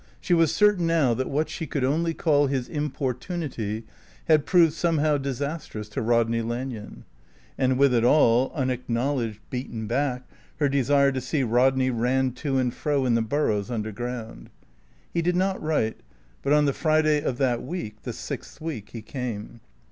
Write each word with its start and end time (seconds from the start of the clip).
She 0.19 0.33
was 0.33 0.51
certain 0.51 0.87
now 0.87 1.13
that 1.13 1.29
what 1.29 1.47
she 1.47 1.67
could 1.67 1.83
only 1.83 2.15
call 2.15 2.47
his 2.47 2.67
importunity 2.67 3.83
had 4.27 4.47
proved 4.47 4.73
somehow 4.73 5.19
disastrous 5.19 5.87
to 5.89 6.01
Rodney 6.01 6.41
Lanyon. 6.41 7.05
And 7.55 7.77
with 7.77 7.93
it 7.93 8.03
all, 8.03 8.51
unacknowledged, 8.55 9.41
beaten 9.51 9.85
back, 9.85 10.27
her 10.57 10.67
desire 10.67 11.11
to 11.11 11.21
see 11.21 11.43
Rodney 11.43 11.91
ran 11.91 12.31
to 12.31 12.57
and 12.57 12.73
fro 12.73 13.05
in 13.05 13.13
the 13.13 13.21
burrows 13.21 13.69
underground. 13.69 14.49
He 15.13 15.21
did 15.21 15.35
not 15.35 15.61
write, 15.61 15.99
but 16.41 16.51
on 16.51 16.65
the 16.65 16.73
Friday 16.73 17.21
of 17.21 17.37
that 17.37 17.61
week, 17.61 18.01
the 18.01 18.11
sixth 18.11 18.59
week, 18.59 18.89
he 18.93 19.03
came. 19.03 19.59